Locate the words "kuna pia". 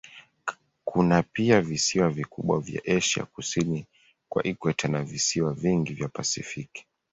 0.85-1.61